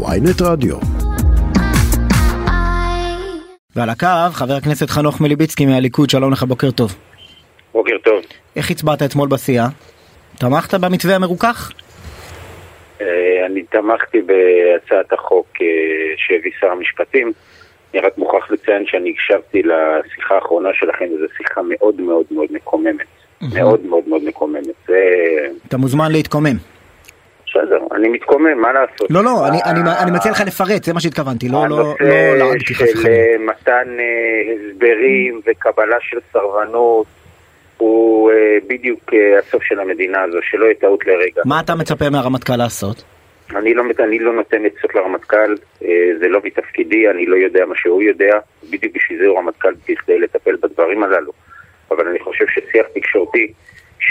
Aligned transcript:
ויינט 0.00 0.42
רדיו. 0.42 0.76
ועל 3.76 3.90
הקו 3.90 4.06
חבר 4.32 4.54
הכנסת 4.54 4.90
חנוך 4.90 5.20
מליביצקי 5.20 5.66
מהליכוד, 5.66 6.10
שלום 6.10 6.32
לך, 6.32 6.42
בוקר 6.42 6.70
טוב. 6.70 6.94
בוקר 7.72 7.98
טוב. 8.04 8.22
איך 8.56 8.70
הצבעת 8.70 9.02
אתמול 9.02 9.28
בסיעה? 9.28 9.68
תמכת 10.38 10.74
במתווה 10.74 11.14
המרוכך? 11.14 11.72
אה, 13.00 13.46
אני 13.46 13.62
תמכתי 13.62 14.18
בהצעת 14.22 15.12
החוק 15.12 15.46
אה, 15.60 15.66
שהביא 16.16 16.50
שר 16.60 16.66
המשפטים. 16.66 17.32
אני 17.94 18.00
רק 18.02 18.18
מוכרח 18.18 18.50
לציין 18.50 18.84
שאני 18.86 19.10
הקשבתי 19.10 19.62
לשיחה 19.62 20.34
האחרונה 20.34 20.68
שלכם, 20.74 21.04
וזו 21.04 21.24
שיחה 21.36 21.60
מאוד 21.62 22.00
מאוד 22.00 22.24
מאוד 22.30 22.48
מקוממת. 22.50 23.06
מאוד 23.54 23.86
מאוד 23.86 24.08
מאוד 24.08 24.22
מקוממת. 24.24 24.74
זה... 24.86 24.98
אתה 25.68 25.76
מוזמן 25.76 26.12
להתקומם. 26.12 26.71
אני 28.02 28.10
מתקומם, 28.10 28.60
מה 28.60 28.72
לעשות? 28.72 29.10
לא, 29.10 29.24
לא, 29.24 29.48
אני, 29.48 29.58
אני, 29.64 29.80
אני 30.02 30.10
מציע 30.10 30.32
לך 30.32 30.40
לפרט, 30.46 30.84
זה 30.84 30.92
מה 30.92 31.00
שהתכוונתי, 31.00 31.48
לא, 31.48 31.68
לא, 31.68 31.94
לא 32.00 32.36
לעדתי 32.36 32.74
חס 32.74 32.80
הנושא 32.80 33.02
של. 33.02 33.08
אה, 33.08 33.34
מתן 33.38 33.88
אה, 33.98 34.54
הסברים 34.54 35.40
וקבלה 35.46 35.96
של 36.00 36.18
סרבנות 36.32 37.06
הוא 37.76 38.30
אה, 38.30 38.58
בדיוק 38.66 39.14
אה, 39.14 39.38
הסוף 39.38 39.62
של 39.62 39.80
המדינה 39.80 40.22
הזו, 40.22 40.38
שלא 40.42 40.64
יהיה 40.64 40.74
טעות 40.74 41.06
לרגע. 41.06 41.42
מה 41.44 41.60
אתה 41.60 41.74
מצפה 41.74 42.10
מהרמטכ"ל 42.10 42.56
לעשות? 42.56 43.04
אני 43.56 43.74
לא, 43.74 43.82
אני 43.98 44.18
לא 44.18 44.32
נותן 44.32 44.62
עצות 44.66 44.94
לרמטכ"ל, 44.94 45.54
אה, 45.84 45.88
זה 46.18 46.28
לא 46.28 46.40
מתפקידי, 46.44 47.10
אני 47.10 47.26
לא 47.26 47.36
יודע 47.36 47.66
מה 47.66 47.74
שהוא 47.76 48.02
יודע, 48.02 48.38
בדיוק 48.70 48.94
בשביל 48.94 49.18
זה 49.18 49.26
הוא 49.26 49.38
רמטכ"ל 49.38 49.74
כדי 49.86 50.18
לטפל 50.18 50.56
בדברים 50.62 51.02
הללו. 51.02 51.32
אבל 51.90 52.08
אני 52.08 52.18
חושב 52.18 52.44
ששיח 52.48 52.86
תקשורתי 52.94 53.52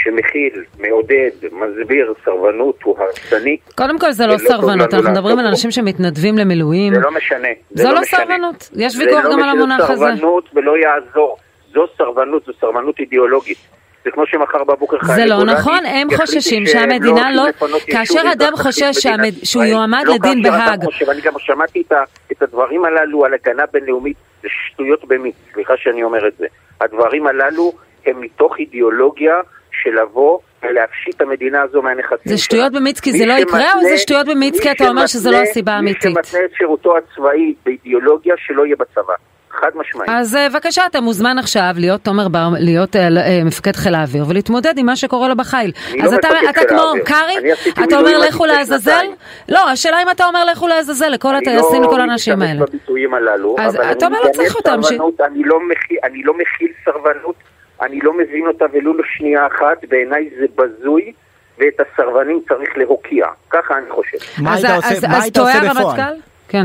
שמכיל, 0.04 0.64
מעודד, 0.78 1.30
מסביר 1.52 2.14
סרבנות 2.24 2.82
הוא 2.82 2.96
הרסני. 2.98 3.56
קודם 3.74 3.98
כל 3.98 4.06
זה 4.12 4.12
זה 4.12 4.26
לא 4.26 4.32
לא 4.32 4.38
סרבנות, 4.38 4.94
אנחנו 4.94 5.10
מדברים 5.10 5.38
על 5.38 5.46
אנשים 5.46 5.70
שמתנדבים 5.70 6.38
למילואים. 6.38 6.94
זה 6.94 7.00
לא 7.00 7.10
משנה. 7.10 7.48
זה 7.70 7.88
לא 7.88 8.00
משנה. 8.00 8.18
סרבנות, 8.18 8.70
יש 8.76 8.92
זה 8.96 9.04
ויכוח 9.04 9.24
לא 9.24 9.32
גם 9.32 9.42
על 9.42 9.48
המונח 9.48 9.90
הזה. 9.90 10.04
סרבנות 10.04 10.48
ולא 10.54 10.78
יעזור. 10.78 11.36
זו 11.72 11.86
סרבנות, 11.98 12.44
זו 12.44 12.52
סרבנות 12.60 13.00
אידיאולוגית. 13.00 13.58
זה 14.04 14.10
כמו 14.10 14.26
שמחר 14.26 14.64
בבוקר 14.64 14.96
זה 15.02 15.12
חיילי 15.12 15.30
לא 15.30 15.44
נכון, 15.44 15.86
הם 15.86 16.08
חוששים 16.16 16.66
שהמדינה 16.66 17.32
לא- 17.32 17.48
לפנות 17.48 17.82
כאשר 17.82 18.20
אדם 18.32 18.52
חושש 18.56 19.06
שהוא. 19.42 19.64
יועמד 19.64 20.02
לא 20.06 20.14
לדין 20.14 20.42
בהאג. 20.42 20.84
אני 21.10 21.20
גם 21.20 21.32
שמעתי 21.38 21.82
את 22.32 22.42
הדברים 22.42 22.84
הללו 22.84 23.24
על 23.24 23.34
הגנה 23.34 23.62
בינלאומית, 23.72 24.16
זה 24.42 24.48
שטויות 24.68 25.04
במיץ, 25.08 25.34
סליחה 25.52 25.74
שאני 25.76 26.02
אומר 26.02 26.28
את 26.28 26.32
זה. 26.38 26.46
הדברים 26.80 27.26
הללו 27.26 27.72
הם 28.06 28.20
מתוך 28.20 28.58
אידיאולוגיה 28.58 29.34
של 29.82 29.90
לבוא 30.02 30.38
ולהפשיט 30.62 31.16
את 31.16 31.20
המדינה 31.20 31.62
הזו 31.62 31.82
מהנכסים 31.82 32.18
זה. 32.24 32.38
שטויות 32.38 32.72
במיץ 32.72 33.00
כי 33.00 33.12
זה 33.12 33.26
לא 33.26 33.32
יקרה, 33.32 33.74
או 33.74 33.80
זה 33.82 33.98
שטויות 33.98 34.26
במיץ 34.26 34.60
כי 34.60 34.70
אתה 34.70 34.88
אומר 34.88 35.06
שזה 35.06 35.30
לא 35.30 35.36
הסיבה 35.36 35.72
האמיתית? 35.72 36.04
מי 36.04 36.14
שמתנה 36.14 36.40
את 36.44 36.50
שירותו 36.58 36.94
הצבאי 36.96 37.54
באידיאולוגיה 37.66 38.34
שלא 38.38 38.66
יהיה 38.66 38.76
בצבא. 38.78 39.14
חד 39.60 39.70
משמעית. 39.74 40.10
אז 40.14 40.36
אה, 40.36 40.48
בבקשה, 40.48 40.82
אתה 40.86 41.00
מוזמן 41.00 41.36
עכשיו 41.38 41.70
להיות 41.76 42.00
תומר 42.00 42.28
בר, 42.28 42.48
להיות 42.58 42.96
אה, 42.96 43.02
אה, 43.02 43.44
מפקד 43.44 43.76
חיל 43.76 43.94
האוויר 43.94 44.24
ולהתמודד 44.28 44.74
עם 44.78 44.86
מה 44.86 44.96
שקורה 44.96 45.28
לו 45.28 45.36
בחיל. 45.36 45.72
אני 45.92 46.02
אז 46.04 46.12
לא 46.12 46.18
אתה, 46.18 46.28
אתה 46.50 46.60
כמו. 46.68 46.92
קרעי, 47.04 47.36
אתה 47.84 47.98
אומר 47.98 48.18
לכו 48.18 48.46
לעזאזל? 48.46 49.04
לא, 49.48 49.68
השאלה 49.70 50.02
אם 50.02 50.10
אתה 50.10 50.24
אומר 50.26 50.44
לכו 50.44 50.68
לעזאזל 50.68 51.08
לכל 51.08 51.34
הטייסים, 51.36 51.82
לכל 51.82 52.00
האנשים 52.00 52.34
אני 52.34 52.44
האלה. 52.50 52.60
לא 52.60 52.64
משתמש 52.64 52.80
בביטויים 52.80 53.14
הללו, 53.14 53.56
אבל 53.58 53.82
אני 53.82 53.94
אומר, 54.04 54.18
לא 54.18 54.20
מגנה 54.20 54.32
צריך 54.32 54.56
אותם, 54.56 54.82
ש- 54.82 54.86
סרבנות, 54.86 55.20
אני 55.20 55.42
לא 55.44 55.58
מכיל- 55.68 55.98
אני 56.04 56.22
לא 56.22 56.32
מכיל 56.34 56.68
סרבנות, 56.84 57.34
אני 57.82 57.98
לא 58.02 58.12
מבין 58.18 58.46
אותה 58.46 58.64
ולו 58.72 58.92
לשנייה 58.98 59.46
אחת, 59.46 59.84
בעיניי 59.88 60.30
זה 60.38 60.46
בזוי, 60.54 61.12
ואת 61.58 61.80
הסרבנים 61.80 62.40
צריך 62.48 62.70
להוקיע. 62.76 63.26
ככה 63.50 63.78
אני 63.78 63.90
חושב. 63.90 64.18
מה 64.42 64.54
אז- 64.54 64.64
היית 64.64 64.76
אז- 64.84 64.92
עושה, 64.94 65.08
מה 65.08 65.16
אז 65.16 65.22
היית 65.22 65.38
עושה 65.38 65.58
בפועל? 65.58 65.76
הרמטכ"ל? 66.00 66.20
כן. 66.48 66.64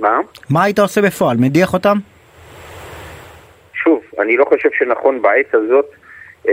מה? 0.00 0.18
מה 0.50 0.64
היית 0.64 0.78
עושה 0.78 1.02
בפועל? 1.02 1.36
מדיח 1.36 1.72
אותם? 1.74 1.96
שוב, 3.74 4.02
אני 4.20 4.36
לא 4.36 4.44
חושב 4.44 4.68
שנכון 4.78 5.22
בעת 5.22 5.54
הזאת 5.54 5.86
אה, 6.48 6.52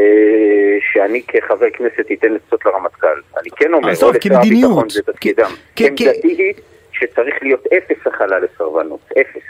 שאני 0.93 1.21
כחבר 1.27 1.65
כנסת 1.73 2.11
אתן 2.13 2.27
עצות 2.35 2.65
לרמטכ"ל. 2.65 3.07
אני 3.41 3.49
כן 3.55 3.73
אומר, 3.73 3.89
עזוב, 3.89 4.09
או 4.09 4.17
לשר 4.19 4.29
כמדיניות. 4.29 4.71
הביטחון 4.71 4.89
זה 4.89 5.01
תפקידם. 5.01 5.49
עמדתי 5.79 6.27
היא 6.27 6.53
שצריך 6.91 7.35
להיות 7.41 7.63
אפס 7.77 8.07
הכלה 8.07 8.39
לסרבנות. 8.39 8.99
אפס. 9.21 9.43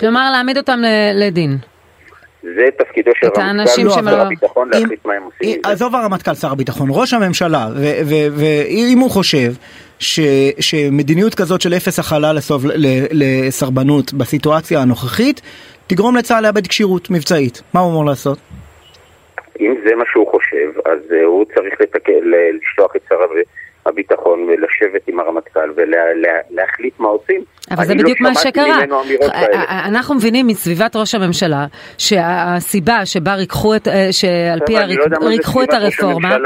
כלומר, 0.00 0.30
להעמיד 0.32 0.56
אותם 0.56 0.78
לדין. 1.14 1.56
זה 2.42 2.66
תפקידו 2.78 3.10
של 3.20 3.26
הרמטכ"ל 3.26 3.86
ושר 3.88 4.00
שמלא- 4.00 4.10
הביטחון 4.10 4.68
אם- 4.74 4.80
להחליט 4.80 5.04
מה 5.04 5.14
הם 5.14 5.22
עושים. 5.22 5.60
עזוב 5.64 5.94
הרמטכ"ל, 5.96 6.34
שר 6.34 6.52
הביטחון, 6.52 6.88
ראש 6.90 7.12
הממשלה, 7.14 7.68
ואם 8.36 8.98
הוא 9.00 9.10
חושב 9.10 9.52
ש, 9.98 10.20
שמדיניות 10.60 11.34
כזאת 11.34 11.60
של 11.60 11.74
אפס 11.74 11.98
הכלה 11.98 12.32
לסוב, 12.32 12.64
לסרבנות 13.12 14.12
בסיטואציה 14.14 14.80
הנוכחית, 14.80 15.40
תגרום 15.86 16.16
לצה"ל 16.16 16.42
לאבד 16.42 16.66
כשירות 16.66 17.10
מבצעית, 17.10 17.62
מה 17.74 17.80
הוא 17.80 17.90
אמור 17.90 18.04
לעשות? 18.04 18.38
אם 19.60 19.74
זה 19.88 19.94
מה 19.94 20.04
שהוא 20.12 20.30
חושב, 20.30 20.80
אז 20.86 20.98
אה, 21.12 21.24
הוא 21.24 21.44
צריך 21.44 21.74
לשלוח 22.62 22.96
את 22.96 23.00
שר 23.08 23.14
הב- 23.14 23.61
הביטחון 23.86 24.40
ולשבת 24.40 25.08
עם 25.08 25.20
הרמטכ"ל 25.20 25.70
ולהחליט 25.76 26.94
מה 26.98 27.08
עושים. 27.08 27.40
אבל 27.70 27.84
זה 27.84 27.94
לא 27.94 28.02
בדיוק 28.02 28.20
מה 28.20 28.34
שמעתי 28.34 28.48
שקרה. 28.48 28.78
אה. 29.32 29.44
אה, 29.54 29.86
אנחנו 29.86 30.14
מבינים 30.14 30.46
מסביבת 30.46 30.96
ראש 30.96 31.14
הממשלה 31.14 31.66
שהסיבה 31.98 33.06
שבה 33.06 33.34
ריככו 33.34 33.76
את, 33.76 33.88
שעל 34.10 34.60
פי 34.66 34.78
אני 34.78 34.96
לא 34.96 35.04
יודע 35.04 35.16
מה 35.18 35.24
זה 35.24 35.30
ריככו 35.30 35.62
את 35.62 35.72
הרפורמה. 35.72 36.36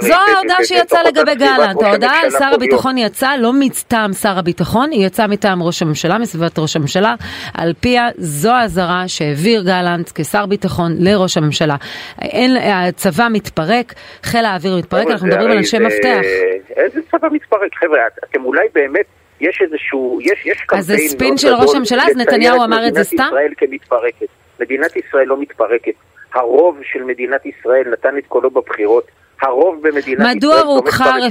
זו 0.00 0.14
ההודעה 0.14 0.64
שיצאה 0.64 1.02
לגבי 1.02 1.34
גלנט, 1.34 1.82
ההודעה 1.82 2.20
על 2.20 2.30
שר 2.30 2.44
יום. 2.44 2.54
הביטחון 2.54 2.98
יצאה 2.98 3.36
לא 3.36 3.52
מטעם 3.52 4.12
שר 4.12 4.38
הביטחון, 4.38 4.90
היא 4.90 5.06
יצאה 5.06 5.26
מטעם 5.26 5.62
ראש 5.62 5.82
הממשלה, 5.82 6.18
מסביבת 6.18 6.58
ראש 6.58 6.76
הממשלה, 6.76 7.14
על 7.54 7.72
פיה 7.80 8.08
זו 8.16 8.50
האזהרה 8.50 9.04
שהעביר 9.06 9.62
גלנט 9.62 10.10
כשר 10.14 10.46
ביטחון 10.46 10.92
לראש 10.98 11.36
הממשלה. 11.36 11.76
אין, 12.22 12.56
הצבא 12.56 13.28
מתפרק, 13.32 13.94
חיל 14.22 14.44
האוויר 14.44 14.76
מתפרק, 14.76 15.06
אנחנו 15.10 15.26
מדברים 15.26 15.50
על 15.50 15.56
אנשי 15.56 15.78
מפתח. 15.78 16.39
איזה 16.76 17.00
צבא 17.10 17.28
מתפרק? 17.32 17.74
חבר'ה, 17.74 18.06
את- 18.06 18.24
אתם 18.30 18.44
אולי 18.44 18.68
באמת, 18.74 19.06
יש 19.40 19.62
איזשהו, 19.62 20.18
יש, 20.22 20.46
יש 20.46 20.60
קמפיין 20.60 20.78
אז 20.80 20.86
זה 20.86 20.96
ספין 21.08 21.36
של 21.38 21.54
ראש 21.54 21.74
הממשלה? 21.74 22.02
אז 22.10 22.16
נתניהו 22.16 22.64
אמר 22.64 22.86
את 22.88 22.94
זה 22.94 23.00
מדינת 23.00 23.06
סתם? 23.06 23.24
ישראל 23.26 23.52
כמתפרקת. 23.56 24.26
מדינת 24.60 24.96
ישראל 24.96 25.26
לא 25.26 25.36
מתפרקת. 25.40 25.92
הרוב 26.34 26.78
של 26.82 27.02
מדינת 27.04 27.46
ישראל 27.46 27.82
נתן 27.92 28.18
את 28.18 28.26
קולו 28.28 28.50
בבחירות. 28.50 29.04
הרוב 29.42 29.88
במדינת 29.88 30.36
מדוע 30.36 30.54
ישראל 30.54 30.66
רוככה 30.66 31.04
ברפורמה 31.04 31.22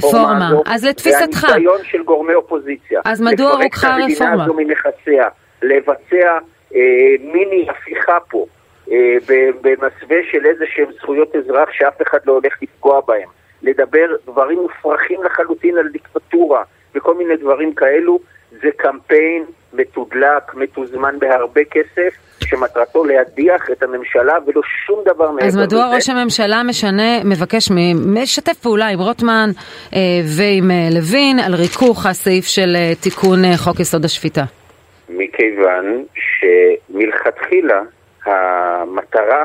הרפורמה? 0.48 0.50
אז 0.66 0.84
לתפיסתך. 0.84 1.46
והניסיון 1.50 1.78
של 1.84 2.02
גורמי 2.02 2.34
אופוזיציה. 2.34 3.00
אז 3.04 3.20
מדוע 3.20 3.52
רוככה 3.62 3.88
לפרק 3.98 4.10
את 4.16 4.20
הרפורמה? 4.20 4.32
המדינה 4.32 4.44
הזו 4.44 4.54
מנכסיה, 4.54 5.28
לבצע 5.62 6.38
אה, 6.74 6.80
מיני 7.32 7.66
הפיכה 7.70 8.18
פה. 8.30 8.46
אה, 8.92 8.96
במסווה 9.62 10.16
של 10.32 10.46
איזה 10.46 10.64
שהם 10.74 10.92
זכויות 10.92 11.36
אזרח 11.36 11.68
שאף 11.72 12.02
אחד 12.02 12.18
לא 12.26 12.32
הולך 12.32 12.54
לפגוע 12.62 13.00
בהם. 13.08 13.28
לדבר 13.62 14.06
דברים 14.26 14.58
מופרכים 14.58 15.22
לחלוטין 15.22 15.78
על 15.78 15.88
דיקטטורה 15.88 16.62
וכל 16.94 17.14
מיני 17.14 17.36
דברים 17.36 17.74
כאלו, 17.74 18.18
זה 18.50 18.68
קמפיין 18.76 19.44
מתודלק, 19.72 20.54
מתוזמן 20.54 21.18
בהרבה 21.18 21.60
כסף, 21.70 22.14
שמטרתו 22.44 23.04
להדיח 23.04 23.70
את 23.72 23.82
הממשלה 23.82 24.34
ולא 24.46 24.60
שום 24.86 25.02
דבר 25.04 25.30
מעבר 25.30 25.46
אז 25.46 25.56
לזה. 25.56 25.66
מדוע 25.66 25.94
ראש 25.94 26.08
הממשלה 26.08 26.62
משנה, 26.62 27.24
מבקש, 27.24 27.70
משתף 28.06 28.58
פעולה 28.62 28.86
עם 28.86 28.98
רוטמן 28.98 29.50
אה, 29.94 29.98
ועם 30.38 30.70
אה, 30.70 30.88
לוין 30.94 31.38
על 31.38 31.54
ריכוך 31.54 32.06
הסעיף 32.06 32.44
של 32.44 32.72
אה, 32.76 32.92
תיקון 33.00 33.44
אה, 33.44 33.56
חוק 33.56 33.80
יסוד 33.80 34.04
השפיטה? 34.04 34.44
מכיוון 35.08 36.04
שמלכתחילה 36.14 37.82
המטרה 38.24 39.44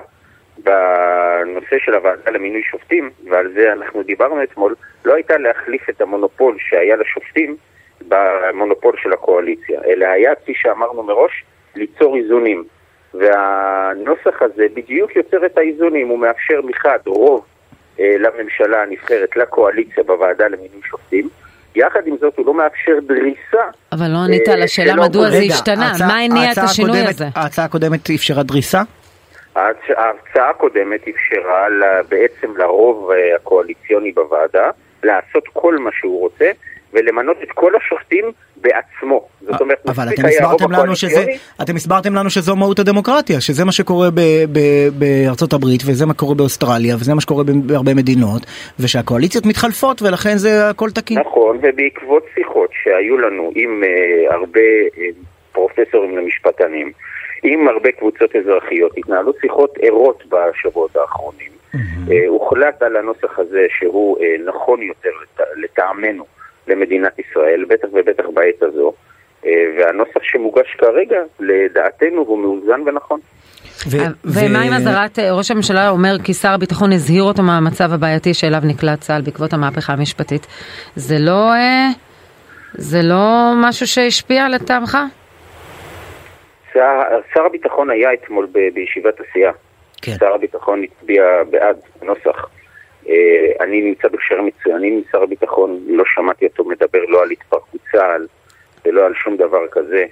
בנושא 0.66 1.76
של 1.86 1.94
הוועדה 1.94 2.32
למינוי 2.32 2.62
שופטים, 2.72 3.10
ועל 3.30 3.52
זה 3.56 3.74
אנחנו 3.74 4.04
דיברנו 4.04 4.44
אתמול, 4.44 4.76
לא 5.06 5.14
הייתה 5.14 5.38
להחליף 5.38 5.90
את 5.90 6.02
המונופול 6.02 6.58
שהיה 6.60 6.96
לשופטים 6.96 7.56
במונופול 8.08 8.96
של 9.04 9.14
הקואליציה, 9.14 9.82
אלא 9.88 10.06
היה, 10.06 10.36
כפי 10.36 10.54
שאמרנו 10.56 11.04
מראש, 11.04 11.44
ליצור 11.76 12.18
איזונים. 12.18 12.64
והנוסח 13.14 14.42
הזה 14.42 14.66
בדיוק 14.74 15.16
יוצר 15.16 15.46
את 15.46 15.58
האיזונים, 15.58 16.08
הוא 16.08 16.20
מאפשר 16.20 16.62
מחד 16.64 17.00
רוב 17.06 17.46
אה, 18.00 18.16
לממשלה 18.20 18.82
הנבחרת, 18.84 19.36
לקואליציה 19.36 20.04
בוועדה 20.04 20.48
למינוי 20.48 20.82
שופטים, 20.90 21.30
יחד 21.76 22.00
עם 22.08 22.16
זאת 22.22 22.34
הוא 22.38 22.46
לא 22.46 22.54
מאפשר 22.54 23.00
דריסה 23.08 23.64
אבל 23.92 24.08
לא 24.12 24.18
ענית 24.28 24.48
על 24.48 24.60
אה, 24.60 24.64
השאלה 24.64 24.96
מדוע 24.96 25.30
זה 25.30 25.38
השתנה, 25.38 25.92
מה 26.08 26.20
הניע 26.20 26.52
את 26.52 26.58
השינוי 26.58 27.00
הקודמת- 27.00 27.10
הזה? 27.10 27.26
ההצעה 27.36 27.66
הקודמת 27.66 28.10
אפשרה 28.16 28.44
דריסה? 28.44 28.82
ההצעה 29.56 30.50
הקודמת 30.50 31.08
אפשרה 31.08 31.68
בעצם 32.10 32.58
לרוב 32.58 33.12
אה, 33.12 33.36
הקואליציוני 33.36 34.12
בוועדה 34.12 34.70
לעשות 35.04 35.44
כל 35.54 35.78
מה 35.78 35.90
שהוא 35.94 36.20
רוצה 36.20 36.52
ולמנות 36.94 37.38
את 37.44 37.52
כל 37.52 37.72
השופטים 37.76 38.32
בעצמו. 38.58 39.28
זאת 39.42 39.62
אומרת, 39.62 39.78
אבל 39.88 40.10
אתם 40.14 40.26
הסברתם 40.26 40.72
לנו 40.72 40.96
שזה, 40.96 41.26
אתם 41.62 41.76
הסברתם 41.76 42.16
לנו 42.16 42.30
שזו 42.30 42.56
מהות 42.56 42.80
הדמוקרטיה, 42.80 43.42
שזה 43.42 43.66
מה 43.66 43.72
שקורה 43.72 44.10
ב- 44.12 44.46
ב- 44.52 44.90
בארצות 45.00 45.54
הברית 45.54 45.82
וזה 45.86 46.06
מה 46.06 46.14
קורה 46.14 46.36
באוסטרליה 46.36 46.96
וזה 46.96 47.14
מה 47.14 47.22
שקורה 47.22 47.44
בהרבה 47.44 47.94
מדינות 47.94 48.42
ושהקואליציות 48.80 49.46
מתחלפות 49.46 50.02
ולכן 50.02 50.38
זה 50.38 50.70
הכל 50.70 50.90
תקין. 50.90 51.20
נכון, 51.20 51.58
ובעקבות 51.62 52.24
שיחות 52.36 52.70
שהיו 52.84 53.18
לנו 53.18 53.52
עם 53.56 53.84
uh, 53.84 54.34
הרבה 54.34 54.60
uh, 54.96 55.00
פרופסורים 55.52 56.18
למשפטנים, 56.18 56.92
עם 57.46 57.68
הרבה 57.68 57.92
קבוצות 57.92 58.36
אזרחיות, 58.36 58.92
התנהלו 58.98 59.32
שיחות 59.42 59.74
ערות 59.82 60.24
בשבועות 60.30 60.96
האחרונים. 60.96 61.52
uh, 61.74 61.78
הוחלט 62.28 62.82
על 62.82 62.96
הנוסח 62.98 63.40
הזה 63.40 63.66
שהוא 63.80 64.18
uh, 64.18 64.22
נכון 64.50 64.82
יותר 64.82 65.10
לט- 65.24 65.48
לטעמנו 65.64 66.26
למדינת 66.68 67.20
ישראל, 67.20 67.66
בטח 67.70 67.88
ובטח 67.94 68.24
בעת 68.34 68.62
הזו, 68.64 68.94
uh, 69.44 69.46
והנוסח 69.80 70.20
שמוגש 70.24 70.76
כרגע, 70.78 71.18
לדעתנו, 71.40 72.22
הוא 72.28 72.40
מאוזן 72.40 72.82
ונכון. 72.86 73.20
ו- 73.92 73.98
ומה 74.26 74.62
עם 74.62 74.74
אזהרת 74.74 75.20
אה, 75.20 75.32
ראש 75.34 75.52
הממשלה 75.52 75.90
אומר 75.90 76.16
כי 76.24 76.34
שר 76.34 76.50
הביטחון 76.54 76.92
הזהיר 76.92 77.24
אותו 77.24 77.44
מהמצב 77.44 77.94
הבעייתי 77.94 78.34
שאליו 78.34 78.62
נקלע 78.64 78.96
צה"ל 78.96 79.22
בעקבות 79.22 79.54
המהפכה 79.54 79.94
המשפטית. 79.94 80.48
זה 80.96 81.16
לא, 81.20 81.54
אה, 81.54 81.88
זה 82.74 83.02
לא 83.02 83.54
משהו 83.56 83.88
שהשפיע 83.88 84.50
לטעמך? 84.50 84.98
שר, 86.76 87.02
שר 87.34 87.46
הביטחון 87.46 87.90
היה 87.90 88.14
אתמול 88.14 88.48
ב- 88.52 88.74
בישיבת 88.74 89.20
הסיעה. 89.20 89.52
כן. 90.02 90.12
שר 90.20 90.34
הביטחון 90.34 90.84
הצביע 90.84 91.24
בעד 91.50 91.78
הנוסח. 92.02 92.50
אה, 93.10 93.64
אני 93.66 93.82
נמצא 93.82 94.08
בקשר 94.08 94.42
מצוינים 94.42 94.94
עם 94.94 95.02
שר 95.12 95.24
הביטחון, 95.24 95.84
לא 95.88 96.04
שמעתי 96.08 96.46
אותו 96.46 96.64
מדבר 96.64 97.06
לא 97.08 97.22
על 97.24 97.32
התפרקות 97.32 97.82
צה"ל 97.92 98.28
ולא 98.86 99.06
על 99.06 99.14
שום 99.14 99.38
דבר 99.38 99.68
כזה. 99.72 100.06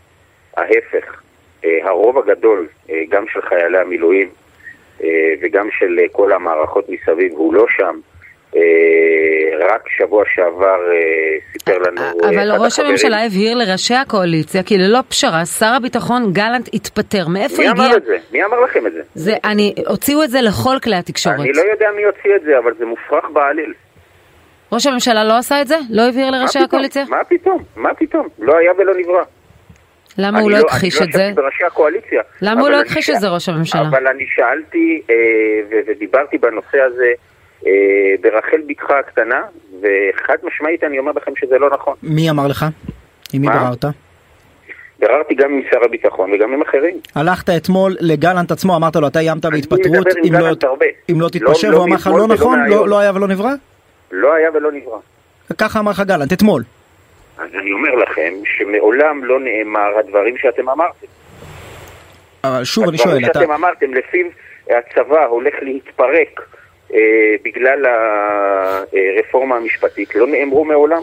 ההפך, 0.57 1.21
אה, 1.65 1.77
הרוב 1.83 2.17
הגדול, 2.17 2.67
אה, 2.89 3.03
גם 3.09 3.25
של 3.27 3.41
חיילי 3.41 3.77
המילואים 3.77 4.29
וגם 5.41 5.69
של 5.71 5.99
כל 6.11 6.31
המערכות 6.31 6.89
מסביב, 6.89 7.31
הוא 7.33 7.53
לא 7.53 7.65
שם. 7.77 7.99
אה, 8.55 8.61
רק 9.73 9.81
שבוע 9.97 10.23
שעבר 10.35 10.79
אה, 10.91 11.37
סיפר 11.51 11.77
לנו 11.77 12.01
אה, 12.01 12.11
אבל 12.29 12.51
ראש 12.51 12.73
החברים- 12.73 12.87
הממשלה 12.89 13.25
הבהיר 13.25 13.57
לראשי 13.57 13.93
הקואליציה 13.95 14.63
כי 14.63 14.77
ללא 14.77 14.99
פשרה 15.09 15.45
שר 15.45 15.73
הביטחון 15.77 16.33
גלנט 16.33 16.69
התפטר. 16.73 17.27
מאיפה 17.27 17.57
מי 17.61 17.67
הגיע? 17.67 17.85
אמר 17.85 17.97
את 17.97 18.03
זה? 18.05 18.17
מי 18.31 18.43
אמר 18.45 18.59
לכם 18.59 18.87
את 18.87 18.93
זה? 18.93 19.01
זה, 19.13 19.35
אני, 19.45 19.73
הוציאו 19.87 20.23
את 20.23 20.29
זה 20.29 20.41
לכל 20.41 20.75
כלי 20.83 20.95
התקשורת. 20.95 21.39
אני 21.39 21.51
לא 21.53 21.61
יודע 21.71 21.87
מי 21.95 22.03
הוציא 22.03 22.35
את 22.35 22.41
זה, 22.43 22.57
אבל 22.57 22.73
זה 22.79 22.85
מופרך 22.85 23.25
בעליל. 23.33 23.73
ראש 24.71 24.85
הממשלה 24.87 25.23
לא 25.23 25.37
עשה 25.37 25.61
את 25.61 25.67
זה? 25.67 25.75
לא 25.89 26.01
הבהיר 26.09 26.31
מה 26.31 26.37
לראשי 26.37 26.51
פתאום? 26.53 26.63
הקואליציה? 26.65 27.05
מה 27.09 27.23
פתאום? 27.23 27.63
מה 27.75 27.93
פתאום? 27.93 28.27
לא 28.39 28.57
היה 28.57 28.71
ולא 28.77 28.93
נברא. 28.99 29.23
למה 30.17 30.37
אני 30.37 30.43
הוא 30.43 30.51
לא 30.51 30.57
הכחיש 30.57 30.97
אני 31.01 31.07
את 31.07 31.13
זה? 31.13 31.19
לא 31.19 31.23
ישבתי 31.25 31.41
בראשי 31.41 31.63
הקואליציה. 31.63 32.21
למה 32.41 32.61
הוא 32.61 32.69
לא 32.69 32.75
אני 32.75 32.83
הכחיש 32.83 33.09
את 33.09 33.19
זה, 33.19 33.27
ראש 33.27 33.49
הממשלה? 33.49 33.81
אבל 33.81 34.07
אני 34.07 34.23
שאלתי 34.35 35.01
אה, 35.09 35.15
ודיברתי 35.87 36.37
בנושא 36.37 36.77
הזה 36.81 37.11
ברחל 38.21 38.61
בתך 38.67 38.89
הקטנה, 38.89 39.41
וחד 39.81 40.35
משמעית 40.43 40.83
אני 40.83 40.99
אומר 40.99 41.11
לכם 41.15 41.31
שזה 41.35 41.57
לא 41.57 41.69
נכון. 41.69 41.93
מי 42.03 42.29
אמר 42.29 42.47
לך? 42.47 42.65
עם 43.33 43.41
מי? 43.41 43.47
ביררת? 43.47 43.85
ביררתי 44.99 45.35
גם 45.35 45.53
עם 45.53 45.61
שר 45.71 45.85
הביטחון 45.85 46.33
וגם 46.33 46.53
עם 46.53 46.61
אחרים. 46.61 46.97
הלכת 47.15 47.49
אתמול 47.49 47.95
לגלנט 47.99 48.51
עצמו, 48.51 48.75
אמרת 48.75 48.95
לו 48.95 49.07
אתה 49.07 49.19
איימת 49.19 49.45
בהתפטרות 49.45 50.07
אם 50.27 50.33
לא-. 50.33 50.47
אם 51.11 51.21
לא 51.21 51.29
תתפשר, 51.29 51.69
לא 51.69 51.77
הוא 51.77 51.85
אמר 51.85 51.95
לך 51.95 52.07
לא 52.07 52.27
נכון, 52.27 52.59
מהיום." 52.59 52.77
לא- 52.79 52.87
לא 52.87 52.99
היה 52.99 53.11
ולא 53.15 53.27
נברא? 53.27 53.51
לא 54.11 54.33
היה 54.33 54.49
ולא 54.53 54.71
נברא. 54.71 54.97
ככה 55.57 55.79
אמר 55.79 55.91
לך 55.91 55.99
גלנט 55.99 56.33
אתמול. 56.33 56.63
אז 57.37 57.49
אני 57.61 57.71
אומר 57.71 57.95
לכם 57.95 58.33
שמעולם 58.57 59.23
לא 59.23 59.39
נאמר 59.39 59.97
הדברים 59.99 60.37
שאתם 60.37 60.69
אמרתם. 60.69 61.07
אבל 62.43 62.63
שוב 62.63 62.83
אני 62.83 62.97
הדברים 62.97 63.19
שואל, 63.21 63.31
אתה... 63.31 63.39
שאתם 63.39 63.51
אמרתם, 63.51 63.93
לפיו 63.93 64.25
הצבא 64.69 65.25
הולך 65.25 65.53
להתפרק 65.61 66.39
אה, 66.39 66.43
בגלל 67.45 67.85
הרפורמה 69.15 69.55
המשפטית, 69.55 70.15
לא 70.15 70.27
נאמרו 70.27 70.65
מעולם. 70.65 71.01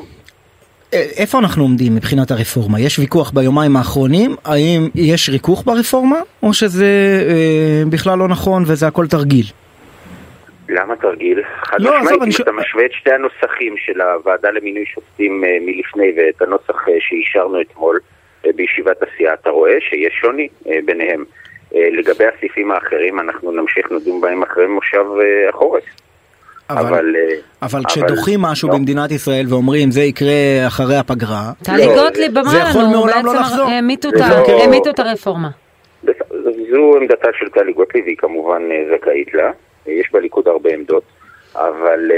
אה, 0.94 1.02
איפה 1.18 1.38
אנחנו 1.38 1.62
עומדים 1.62 1.94
מבחינת 1.94 2.30
הרפורמה? 2.30 2.80
יש 2.80 2.98
ויכוח 2.98 3.30
ביומיים 3.30 3.76
האחרונים, 3.76 4.36
האם 4.44 4.88
יש 4.94 5.28
ריכוך 5.28 5.62
ברפורמה, 5.66 6.18
או 6.42 6.54
שזה 6.54 6.86
אה, 7.28 7.82
בכלל 7.90 8.18
לא 8.18 8.28
נכון 8.28 8.62
וזה 8.66 8.86
הכל 8.86 9.06
תרגיל? 9.06 9.44
למה 10.68 10.96
תרגיל? 10.96 11.42
חד 11.62 11.76
לא, 11.80 11.90
משמעית, 12.00 12.22
אם 12.22 12.30
שואל- 12.30 12.48
אתה 12.48 12.60
משווה 12.60 12.84
את 12.86 12.92
שתי 12.92 13.10
הנוסחים 13.12 13.74
של 13.78 14.00
הוועדה 14.00 14.50
למינוי 14.50 14.84
שופטים 14.86 15.44
אה, 15.44 15.58
מלפני 15.60 16.12
ואת 16.16 16.42
הנוסח 16.42 16.88
אה, 16.88 16.94
שאישרנו 17.00 17.60
אתמול 17.60 17.98
אה, 18.46 18.50
בישיבת 18.56 18.96
הסיעה, 19.02 19.34
אתה 19.34 19.50
רואה 19.50 19.72
שיש 19.90 20.12
שוני 20.20 20.48
אה, 20.68 20.78
ביניהם. 20.84 21.24
אה, 21.74 21.88
לגבי 21.92 22.24
הסעיפים 22.36 22.70
האחרים, 22.70 23.20
אנחנו 23.20 23.52
נמשיך 23.52 23.92
לדון 23.92 24.20
בהם 24.20 24.42
אחרי 24.42 24.66
מושב 24.66 25.04
אה, 25.20 25.48
החורף. 25.48 25.82
אבל, 26.70 26.86
אבל, 26.86 27.16
אה, 27.16 27.36
אבל 27.62 27.80
כשדוחים 27.88 28.40
משהו 28.42 28.68
לא. 28.68 28.74
במדינת 28.74 29.10
ישראל 29.10 29.44
ואומרים 29.48 29.90
זה 29.90 30.00
יקרה 30.00 30.32
אחרי 30.66 30.96
הפגרה, 30.96 31.42
טלי 31.64 31.86
לא, 31.86 31.94
גוטליב 31.94 32.32
זה 32.32 32.40
אמרה 32.40 32.70
יכול 32.70 32.82
לנו, 32.82 32.90
מעולם 32.90 33.26
לא 33.26 33.32
בעצם 33.32 33.42
לחזור. 33.42 33.66
העמיתו 33.68 34.08
את 34.08 34.14
זה 34.18 34.24
ה- 34.24 34.28
לא- 34.30 34.60
העמיתו 34.60 34.90
את 34.90 34.98
הרפורמה. 34.98 35.48
זו 36.70 36.96
עמדתה 36.96 37.28
של 37.38 37.48
טלי 37.48 37.72
גוטליב, 37.72 38.04
והיא 38.04 38.16
כמובן 38.16 38.62
זכאית 38.96 39.34
לה. 39.34 39.50
יש 39.86 40.12
בליכוד 40.12 40.48
הרבה 40.48 40.70
עמדות, 40.74 41.02
אבל 41.54 42.10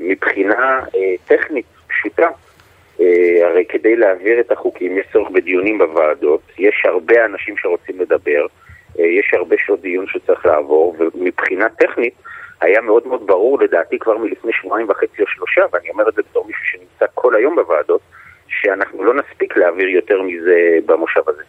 מבחינה 0.00 0.80
טכנית 1.26 1.64
פשוטה, 1.88 2.28
הרי 3.44 3.64
כדי 3.68 3.96
להעביר 3.96 4.40
את 4.40 4.52
החוקים 4.52 4.98
יש 4.98 5.06
צורך 5.12 5.30
בדיונים 5.30 5.78
בוועדות, 5.78 6.40
יש 6.58 6.82
הרבה 6.84 7.24
אנשים 7.24 7.54
שרוצים 7.58 8.00
לדבר, 8.00 8.46
יש 8.98 9.30
הרבה 9.34 9.56
שעות 9.66 9.80
דיון 9.80 10.06
שצריך 10.06 10.46
לעבור, 10.46 10.96
ומבחינה 10.98 11.68
טכנית 11.68 12.14
היה 12.60 12.80
מאוד 12.80 13.06
מאוד 13.06 13.26
ברור 13.26 13.60
לדעתי 13.60 13.98
כבר 13.98 14.18
מלפני 14.18 14.52
שבועיים 14.52 14.88
וחצי 14.90 15.22
או 15.22 15.26
שלושה, 15.26 15.60
ואני 15.72 15.90
אומר 15.90 16.08
את 16.08 16.14
זה 16.14 16.22
בתור 16.30 16.46
מישהו 16.46 16.64
שנמצא 16.64 17.06
כל 17.14 17.34
היום 17.34 17.56
בוועדות, 17.56 18.00
שאנחנו 18.48 19.04
לא 19.04 19.14
נספיק 19.14 19.56
להעביר 19.56 19.88
יותר 19.88 20.22
מזה 20.22 20.78
במושב 20.86 21.28
הזה. 21.28 21.42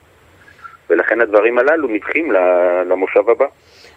ולכן 0.90 1.22
הדברים 1.22 1.60
הללו 1.60 1.88
נדחים 1.88 2.32
למושב 2.90 3.30
הבא. 3.30 3.46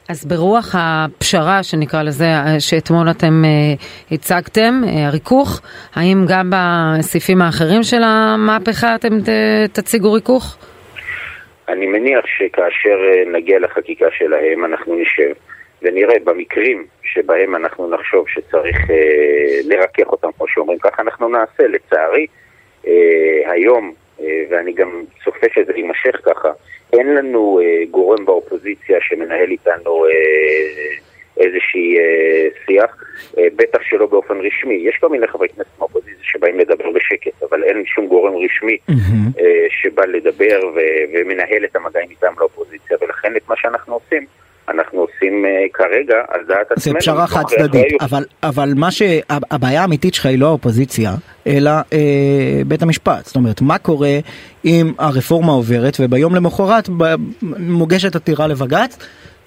אז 0.08 0.24
ברוח 0.24 0.74
הפשרה 0.78 1.62
שנקרא 1.62 2.02
לזה, 2.02 2.24
אה, 2.24 2.60
שאתמול 2.60 3.10
אתם 3.10 3.42
אה, 3.44 3.50
הצגתם, 4.10 4.80
אה, 4.86 5.06
הריכוך, 5.06 5.60
האם 5.94 6.24
גם 6.28 6.50
בסעיפים 6.52 7.42
האחרים 7.42 7.82
של 7.82 8.02
המהפכה 8.04 8.94
אתם 8.94 9.18
תציגו 9.72 10.12
ריכוך? 10.12 10.56
אני 11.68 11.86
מניח 11.86 12.26
שכאשר 12.26 12.98
אה, 13.04 13.22
נגיע 13.26 13.58
לחקיקה 13.58 14.06
שלהם, 14.10 14.64
אנחנו 14.64 14.94
נשב 14.96 15.32
ונראה 15.82 16.18
במקרים 16.24 16.86
שבהם 17.02 17.56
אנחנו 17.56 17.90
נחשוב 17.90 18.28
שצריך 18.28 18.90
אה, 18.90 19.60
לרכך 19.64 20.06
אותם, 20.06 20.28
כמו 20.36 20.48
שאומרים, 20.48 20.78
ככה 20.78 21.02
אנחנו 21.02 21.28
נעשה. 21.28 21.66
לצערי, 21.68 22.26
אה, 22.86 23.52
היום, 23.52 23.92
אה, 24.20 24.44
ואני 24.50 24.72
גם 24.72 25.04
צופה 25.24 25.46
שזה 25.54 25.72
יימשך 25.76 26.20
ככה, 26.22 26.50
אין 26.92 27.14
לנו 27.14 27.60
אה, 27.62 27.84
גורם 27.90 28.24
באופוזיציה 28.24 28.98
שמנהל 29.00 29.50
איתנו 29.50 30.06
אה, 30.06 30.10
איזושהי 31.44 31.98
אה, 31.98 32.48
שיח, 32.66 32.90
אה, 33.38 33.46
בטח 33.56 33.78
שלא 33.82 34.06
באופן 34.06 34.34
רשמי. 34.34 34.74
יש 34.74 34.96
כל 35.00 35.08
מיני 35.08 35.26
חברי 35.26 35.48
כנסת 35.48 35.70
מהאופוזיציה 35.78 36.24
שבאים 36.24 36.58
לדבר 36.58 36.90
בשקט, 36.94 37.42
אבל 37.50 37.64
אין 37.64 37.82
שום 37.86 38.06
גורם 38.06 38.32
רשמי 38.44 38.76
מהמם. 38.88 39.30
אה, 39.40 39.66
שבא 39.70 40.04
לדבר 40.04 40.60
ו- 40.74 41.04
ומנהל 41.14 41.64
את 41.64 41.76
המגעים 41.76 42.08
מטעם 42.10 42.34
לאופוזיציה, 42.40 42.96
ולכן 43.00 43.36
את 43.36 43.48
מה 43.48 43.54
שאנחנו 43.56 43.94
עושים, 43.94 44.26
אנחנו 44.68 45.00
עושים 45.00 45.44
אה, 45.46 45.64
כרגע 45.72 46.16
על 46.28 46.40
דעת 46.48 46.66
זה 46.68 46.74
עצמנו. 46.74 46.98
פשרה 46.98 47.24
מתוך 47.24 47.38
חד 47.38 47.44
צדדית. 47.46 48.02
אבל, 48.02 48.24
אבל 48.42 48.72
מה 48.76 48.90
שהבעיה 48.90 49.82
האמיתית 49.82 50.14
שלך 50.14 50.26
היא 50.26 50.38
לא 50.38 50.46
האופוזיציה, 50.46 51.10
אלא 51.46 51.70
אה, 51.92 52.62
בית 52.66 52.82
המשפט. 52.82 53.24
זאת 53.24 53.36
אומרת, 53.36 53.60
מה 53.60 53.78
קורה 53.78 54.18
אם 54.64 54.92
הרפורמה 54.98 55.52
עוברת 55.52 55.96
וביום 56.00 56.34
למחרת 56.34 56.88
מוגשת 57.58 58.16
עתירה 58.16 58.46
לבג"ץ, 58.46 58.98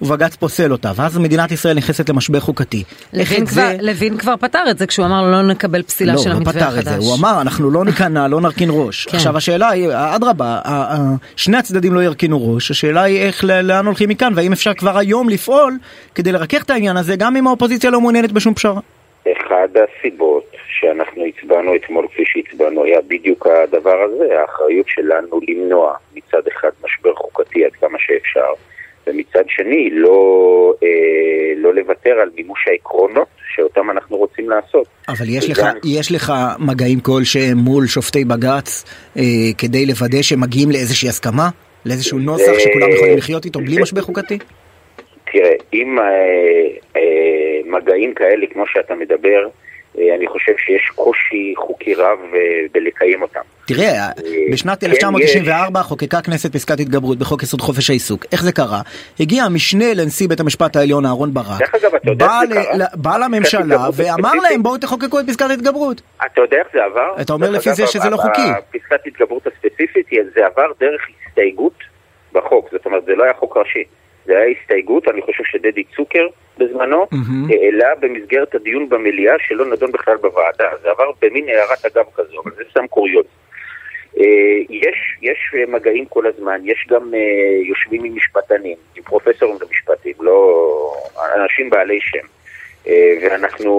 ובג"ץ 0.02 0.36
פוסל 0.36 0.72
אותה, 0.72 0.92
ואז 0.96 1.18
מדינת 1.18 1.52
ישראל 1.52 1.78
נכנסת 1.78 2.10
למשבר 2.10 2.40
חוקתי. 2.40 2.84
לוין 3.14 3.46
כבר, 3.46 3.70
לוין 3.82 4.18
כבר 4.18 4.38
פתר 4.38 4.64
את 4.72 4.78
זה 4.78 4.88
כשהוא 4.88 5.06
אמר 5.06 5.22
לא 5.32 5.42
נקבל 5.42 5.84
פסילה 5.84 6.14
לא, 6.14 6.20
של 6.20 6.30
הוא 6.30 6.34
לא 6.34 6.38
המתווה 6.38 6.54
פתר 6.54 6.80
את 6.80 6.88
החדש. 6.88 7.04
זה, 7.04 7.10
הוא 7.10 7.16
אמר 7.20 7.42
אנחנו 7.42 7.72
לא 7.72 7.86
ניכנע, 7.86 8.28
לא 8.28 8.42
נרכין 8.42 8.70
ראש. 8.72 9.06
כן. 9.06 9.18
עכשיו 9.18 9.38
השאלה 9.38 9.70
היא, 9.70 9.90
אדרבה, 9.94 10.60
שני 11.36 11.58
הצדדים 11.58 11.94
לא 11.94 12.04
ירכינו 12.04 12.54
ראש, 12.54 12.72
השאלה 12.72 13.02
היא 13.02 13.22
איך, 13.22 13.44
ל- 13.44 13.62
לאן 13.62 13.86
הולכים 13.86 14.10
מכאן, 14.10 14.34
והאם 14.36 14.52
אפשר 14.52 14.74
כבר 14.74 14.98
היום 14.98 15.30
לפעול 15.30 15.78
כדי 16.16 16.32
לרכך 16.32 16.64
את 16.64 16.70
העניין 16.70 16.98
הזה, 16.98 17.16
גם 17.16 17.36
אם 17.36 17.48
האופוזיציה 17.48 17.90
לא 17.90 18.02
מעוניינת 18.02 18.32
בשום 18.32 18.54
פשרה. 18.54 18.80
אחד 19.32 19.68
הסיבות 19.76 20.44
שאנחנו 20.80 21.24
הצבענו 21.26 21.76
אתמול 21.76 22.08
כפי 22.08 22.24
שהצבענו 22.26 22.84
היה 22.84 23.00
בדיוק 23.08 23.48
הדבר 23.48 23.96
הזה, 24.06 24.42
האחריות 24.42 24.88
שלנו 24.88 25.40
למנוע 25.48 25.94
מצד 26.16 26.48
אחד 26.48 26.70
משבר 26.86 27.16
חוקתי 27.16 27.66
עד 27.66 27.72
כמה 27.72 27.98
שאפשר, 28.00 28.50
ומצד 29.08 29.44
שני 29.48 29.90
לא, 29.92 30.74
אה, 30.84 31.54
לא 31.58 31.74
לוותר 31.74 32.12
על 32.22 32.30
מימוש 32.36 32.68
העקרונות 32.68 33.28
שאותם 33.56 33.92
אנחנו 33.92 34.18
רוצים 34.18 34.50
לעשות. 34.50 34.88
אבל 35.10 35.26
יש 35.30 35.50
לך, 35.50 35.62
יש 35.86 36.12
לך 36.12 36.34
מגעים 36.60 37.00
כלשהם 37.00 37.58
מול 37.58 37.88
שופטי 37.88 38.26
בג"ץ 38.26 38.84
אה, 39.18 39.24
כדי 39.58 39.86
לוודא 39.86 40.22
שמגיעים 40.22 40.72
לאיזושהי 40.72 41.10
הסכמה? 41.10 41.50
לאיזשהו 41.86 42.20
נוסח 42.20 42.60
שכולם 42.60 42.90
יכולים 42.90 43.18
לחיות 43.18 43.46
איתו 43.46 43.60
בלי 43.60 43.82
משבר 43.82 44.02
חוקתי? 44.02 44.38
תראה, 45.32 45.52
אם 45.74 46.00
אה, 46.00 46.06
אה, 46.96 47.60
מגעים 47.66 48.14
כאלה 48.14 48.46
כמו 48.54 48.64
שאתה 48.68 48.96
מדבר, 48.96 49.46
אה, 49.46 49.65
אני 50.16 50.28
חושב 50.28 50.52
שיש 50.58 50.92
קושי 50.96 51.54
חוקי 51.58 51.96
רב 51.96 52.20
אה, 52.34 52.40
בלקיים 52.72 53.22
אותם. 53.22 53.40
תראה, 53.68 53.88
אה, 53.88 54.12
בשנת 54.52 54.82
כן, 54.82 54.90
1994 54.90 55.84
חוקקה 55.84 56.22
כנסת 56.22 56.54
פסקת 56.54 56.80
התגברות 56.80 57.18
בחוק 57.18 57.44
יסוד 57.44 57.62
חופש 57.62 57.90
העיסוק. 57.90 58.26
איך 58.32 58.44
זה 58.44 58.52
קרה? 58.52 58.82
הגיע 59.20 59.44
המשנה 59.44 59.94
לנשיא 59.94 60.28
בית 60.28 60.40
המשפט 60.40 60.76
העליון 60.76 61.06
אהרן 61.06 61.34
ברק, 61.34 61.62
בא 62.94 63.18
לממשלה 63.18 63.62
התגברות 63.62 63.94
ואמר. 63.98 64.34
להם 64.34 64.64
בואו 64.64 64.78
תחוקקו 64.78 65.20
את 65.20 65.26
פסקת 65.28 65.50
ההתגברות. 65.50 66.02
אתה 66.26 66.42
יודע 66.42 66.58
איך 66.58 66.68
זה 66.74 66.84
עבר? 66.84 67.22
אתה 67.22 67.34
אומר 67.34 67.52
לפי 67.52 67.74
זה 67.74 67.88
שזה 67.88 68.10
לא 68.10 68.18
חוקי. 68.18 68.42
פסקת 68.72 69.08
התגברות 69.08 69.48
הספציפית, 69.48 70.08
זה 70.36 70.46
עבר 70.46 70.72
דרך 70.80 71.02
הסתייגות 71.28 71.80
בחוק, 72.34 72.70
זאת 72.72 72.86
אומרת 72.86 73.06
זה 73.06 73.16
לא 73.16 73.24
היה 73.24 73.34
חוק 73.34 73.58
ראשי, 73.58 73.84
זה 74.26 74.38
היה 74.38 74.56
הסתייגות, 74.62 75.08
אני 75.08 75.22
חושב 75.22 75.44
שדדי 75.44 75.84
צוקר 75.96 76.28
בזמנו 76.58 77.06
מהמם. 77.12 77.48
העלה 77.50 77.96
במסגרת 78.00 78.56
הדיון 78.56 78.90
במליאה 78.90 79.36
שלא 79.40 79.66
נדון 79.66 79.92
בכלל 79.92 80.18
בוועדה, 80.18 80.70
זה 80.82 80.90
עבר 80.90 81.12
במין 81.22 81.50
הערת 81.50 81.86
אגב 81.86 82.06
כזו, 82.16 82.42
אבל 82.44 82.52
זה 82.58 82.64
סתם 82.72 82.88
קוריוז. 82.88 83.26
אה, 84.20 84.24
יש, 84.70 85.18
יש 85.22 85.38
אה, 85.56 85.64
מגעים 85.68 86.06
כל 86.06 86.28
הזמן, 86.28 86.62
יש 86.64 86.88
גם 86.90 87.14
אה, 87.14 87.20
יושבים 87.68 88.04
עם 88.04 88.16
משפטנים, 88.16 88.78
עם 88.96 89.04
פרופסורים 89.04 89.58
למשפטים, 89.62 90.14
לא 90.20 90.94
אנשים 91.36 91.70
בעלי 91.70 92.00
שם. 92.02 92.28
אה, 92.88 92.94
ואנחנו 93.22 93.72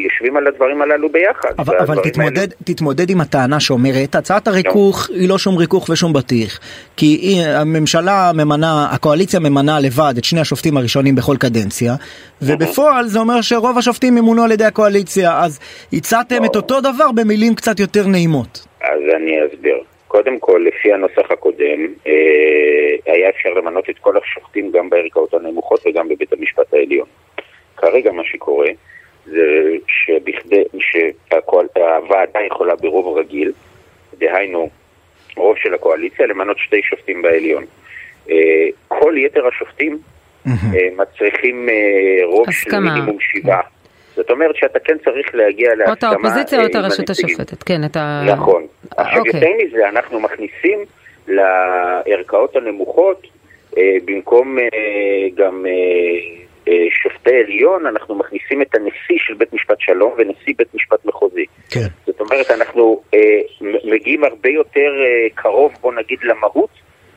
יושבים 0.00 0.36
על 0.36 0.46
הדברים 0.46 0.82
הללו 0.82 1.08
ביחד. 1.08 1.48
אבל, 1.58 1.76
אבל 1.76 1.96
תתמודד, 2.02 2.38
האלו- 2.38 2.52
תתמודד 2.64 3.10
עם 3.10 3.20
הטענה 3.20 3.60
שאומרת 3.60 4.14
הצעת 4.14 4.48
הריכוך 4.48 5.08
היא 5.10 5.28
לא 5.28 5.38
שום 5.38 5.56
ריכוך 5.56 5.88
ושום 5.88 6.12
בטיח 6.12 6.60
כי 6.96 7.06
היא, 7.06 7.42
הממשלה 7.46 8.30
ממנה, 8.34 8.88
הקואליציה 8.92 9.40
ממנה 9.40 9.80
לבד 9.80 10.14
את 10.18 10.24
שני 10.24 10.40
השופטים 10.40 10.76
הראשונים 10.76 11.14
בכל 11.14 11.36
קדנציה 11.40 11.92
ובפועל 12.42 13.06
זה 13.06 13.18
אומר 13.18 13.40
שרוב 13.40 13.78
השופטים 13.78 14.16
ימונו 14.18 14.44
על 14.44 14.52
ידי 14.52 14.64
הקואליציה 14.64 15.40
אז 15.44 15.60
הצעתם 15.92 16.44
את 16.44 16.56
אותו 16.56 16.80
דבר 16.80 17.12
במילים 17.14 17.54
קצת 17.54 17.80
יותר 17.80 18.06
נעימות. 18.06 18.66
אז 18.82 19.00
אני 19.16 19.32
אסביר. 19.46 19.76
קודם 20.08 20.38
כל, 20.38 20.64
לפי 20.68 20.92
הנוסח 20.92 21.30
הקודם, 21.30 21.80
אה, 22.06 22.12
היה 23.12 23.28
אפשר 23.28 23.48
למנות 23.48 23.90
את 23.90 23.98
כל 24.00 24.14
השופטים 24.16 24.72
גם 24.74 24.90
בערכאות 24.90 25.34
הנמוכות 25.34 25.80
וגם 25.86 26.08
בבית 26.08 26.32
המשפט 26.32 26.74
העליון. 26.74 27.06
כרגע 27.78 28.12
מה 28.12 28.22
שקורה 28.24 28.68
זה 29.26 29.76
שבכדי, 29.88 30.62
שהוועדה 30.80 32.40
יכולה 32.46 32.76
ברוב 32.76 33.18
רגיל, 33.18 33.52
דהיינו 34.18 34.68
רוב 35.36 35.56
של 35.56 35.74
הקואליציה, 35.74 36.26
למנות 36.26 36.58
שתי 36.58 36.82
שופטים 36.82 37.22
בעליון. 37.22 37.64
אה, 38.30 38.36
כל 38.88 39.14
יתר 39.16 39.46
השופטים 39.46 39.98
אה, 40.46 40.52
מצריכים 40.96 41.68
אה, 41.68 42.26
רוב 42.26 42.50
של. 42.50 42.78
מינימום 42.78 43.16
שבעה. 43.20 43.60
זאת 44.16 44.30
אומרת 44.30 44.56
שאתה 44.56 44.78
כן 44.78 44.96
צריך 45.04 45.34
להגיע 45.34 45.68
או 45.68 45.74
את 45.74 45.78
להסכמה 45.78 46.10
האופוזיציה 46.10 46.60
או 46.60 46.66
את 46.66 46.74
הרשות. 46.74 47.10
השופטת, 47.10 47.62
כן, 47.62 47.84
את 47.84 47.96
ה... 47.96 48.22
נכון. 48.26 48.66
עכשיו 48.96 49.18
אוקיי. 49.18 49.32
יותר 49.34 49.48
מזה, 49.64 49.88
אנחנו 49.88 50.20
מכניסים 50.20 50.78
לערכאות 51.28 52.56
הנמוכות, 52.56 53.26
במקום 54.04 54.58
גם 55.34 55.64
שופטי 56.90 57.36
עליון, 57.36 57.86
אנחנו 57.86 58.14
מכניסים 58.14 58.62
את 58.62 58.74
הנשיא 58.74 59.18
של 59.26 59.34
בית 59.34 59.52
משפט 59.52 59.80
שלום 59.80 60.12
ונשיא 60.18 60.54
בית 60.58 60.74
משפט 60.74 61.04
מחוזי. 61.04 61.44
כן. 61.70 61.86
זאת 62.06 62.20
אומרת, 62.20 62.50
אנחנו 62.50 63.02
אה, 63.14 63.40
מגיעים 63.84 64.24
הרבה 64.24 64.48
יותר 64.48 64.92
אה, 65.00 65.26
קרוב, 65.34 65.72
בוא 65.80 65.92
נגיד, 65.92 66.18
למהות, 66.22 66.70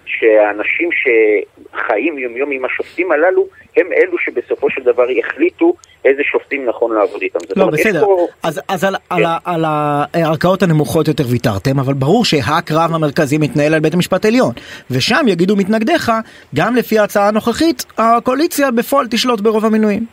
שהאנשים 0.05 0.89
שחיים 0.91 2.17
יום-יום 2.17 2.51
עם 2.51 2.65
השופטים 2.65 3.11
הללו, 3.11 3.47
הם 3.77 3.93
אלו 3.93 4.17
שבסופו 4.17 4.69
של 4.69 4.83
דבר 4.83 5.09
יחליטו 5.09 5.73
איזה 6.05 6.21
שופטים 6.31 6.65
נכון 6.69 6.95
לעבוד 6.95 7.21
איתם. 7.21 7.39
לא 7.55 7.65
בסדר, 7.65 8.05
פה- 8.05 8.27
אז, 8.43 8.61
אז 8.67 8.83
על, 8.83 8.95
על, 9.09 9.25
ה- 9.25 9.37
על 9.45 9.65
הערכאות 9.67 10.63
הנמוכות 10.63 11.07
יותר 11.07 11.23
ויתרתם, 11.27 11.79
אבל 11.79 11.93
ברור 11.93 12.25
שהקרב 12.25 12.91
המרכזי 12.93 13.37
מתנהל 13.37 13.73
על 13.73 13.79
בית 13.79 13.93
המשפט 13.93 14.25
העליון, 14.25 14.51
ושם 14.91 15.25
יגידו 15.27 15.55
מתנגדיך, 15.55 16.11
גם 16.55 16.75
לפי 16.75 16.99
ההצעה 16.99 17.27
הנוכחית, 17.27 17.85
הקואליציה 17.97 18.71
בפועל 18.71 19.07
תשלוט 19.09 19.41
ברוב 19.41 19.65
המינויים. 19.65 20.05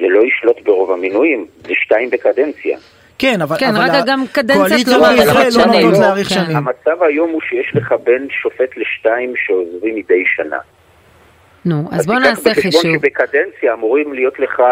זה 0.00 0.06
לא 0.08 0.20
ישלוט 0.26 0.56
ברוב 0.64 0.90
המינויים, 0.90 1.46
זה 1.66 1.72
שתיים 1.84 2.10
בקדנציה. 2.10 2.78
כן, 3.18 3.40
אבל, 3.42 3.56
כן, 3.58 3.76
אבל 3.76 3.90
רק 3.90 4.04
גם 4.06 4.24
קדנציות 4.32 4.66
הקואליציה 4.66 4.98
לא 4.98 5.08
בישראל 5.08 5.26
מאריכות 5.26 5.54
לא 5.54 5.62
שנים. 5.64 5.86
נוטות 5.86 6.00
להאריך 6.00 6.28
כן. 6.28 6.34
שנים. 6.34 6.56
המצב 6.56 7.02
היום 7.02 7.30
הוא 7.30 7.40
שיש 7.48 7.72
לך 7.74 7.94
בין 8.04 8.28
שופט 8.42 8.76
לשתיים 8.76 9.32
שעוזבים 9.46 9.94
מדי 9.96 10.22
שנה. 10.36 10.58
נו, 11.64 11.88
אז 11.92 12.06
בוא 12.06 12.14
נעשה 12.14 12.54
חישוב. 12.54 12.82
שבקדנציה 12.82 13.74
אמורים 13.74 14.12
להיות 14.14 14.38
לך 14.38 14.62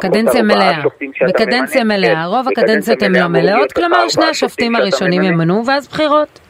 קדנציה 0.00 0.42
מלאה, 0.42 0.82
בקדנציה. 1.28 1.84
מלאה, 1.84 2.14
כן, 2.14 2.22
רוב 2.26 2.48
הקדנציות 2.48 3.02
הן 3.02 3.16
לא 3.16 3.28
מלאות, 3.28 3.72
כלומר 3.72 4.08
שני 4.08 4.24
השופטים 4.24 4.76
הראשונים. 4.76 5.22
ימנו 5.22 5.66
ואז 5.66 5.88
בחירות. 5.88 6.40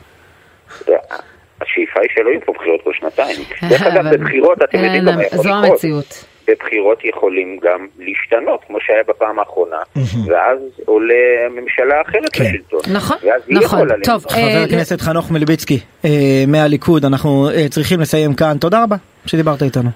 השאיפה 1.61 2.01
היא 2.01 2.09
שלא 2.15 2.31
יהיו 2.31 2.41
פה 2.45 2.53
בחירות 2.53 2.81
כל 2.85 2.93
שנתיים. 3.01 3.37
דרך 3.71 3.83
אגב, 3.83 4.15
בבחירות 4.15 4.63
אתם 4.63 4.79
יודעים 4.79 4.95
אין, 4.95 5.05
גם 5.07 5.17
מה 5.17 5.25
יכול 5.25 5.39
זו 5.39 5.49
לקרות. 5.49 5.65
המציאות. 5.65 6.25
בבחירות 6.49 7.05
יכולים 7.05 7.59
גם 7.63 7.87
להשתנות, 7.99 8.61
כמו 8.67 8.79
שהיה 8.81 9.03
בפעם 9.09 9.39
האחרונה, 9.39 9.77
ואז 10.27 10.59
עולה 10.87 11.49
ממשלה 11.51 12.01
אחרת 12.03 12.33
כן. 12.33 12.45
לשלטון. 12.45 12.81
נכון, 12.93 13.17
נכון. 13.49 13.79
טוב, 13.79 13.91
לנצח. 13.93 14.33
חבר 14.33 14.41
אה, 14.41 14.65
הכנסת 14.65 15.01
חנוך 15.01 15.31
מלביצקי 15.31 15.81
אה, 16.05 16.45
מהליכוד, 16.49 17.05
אנחנו 17.05 17.49
אה, 17.51 17.69
צריכים 17.69 18.01
לסיים 18.01 18.35
כאן, 18.35 18.57
תודה 18.61 18.83
רבה 18.83 18.97
שדיברת 19.27 19.63
איתנו. 19.63 19.91